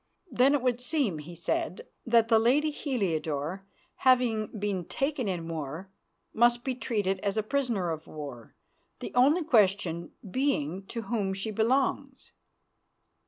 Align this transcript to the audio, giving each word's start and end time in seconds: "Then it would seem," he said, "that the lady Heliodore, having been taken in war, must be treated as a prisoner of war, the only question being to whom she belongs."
"Then 0.31 0.55
it 0.55 0.63
would 0.63 0.81
seem," 0.81 1.19
he 1.19 1.35
said, 1.35 1.85
"that 2.07 2.27
the 2.27 2.39
lady 2.39 2.71
Heliodore, 2.71 3.63
having 3.97 4.47
been 4.47 4.83
taken 4.85 5.27
in 5.27 5.47
war, 5.47 5.91
must 6.33 6.63
be 6.63 6.73
treated 6.73 7.19
as 7.19 7.37
a 7.37 7.43
prisoner 7.43 7.91
of 7.91 8.07
war, 8.07 8.55
the 8.97 9.13
only 9.13 9.43
question 9.43 10.09
being 10.27 10.87
to 10.87 11.03
whom 11.03 11.35
she 11.35 11.51
belongs." 11.51 12.31